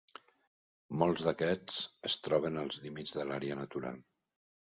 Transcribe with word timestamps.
Molts 1.01 1.25
d'aquests 1.27 1.77
es 2.09 2.17
troben 2.29 2.57
als 2.63 2.79
límits 2.85 3.13
de 3.17 3.27
l'àrea 3.33 3.61
natural. 3.63 4.01